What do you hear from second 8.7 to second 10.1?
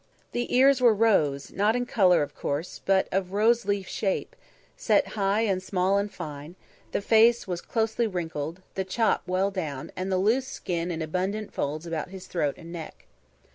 the "chop" well down,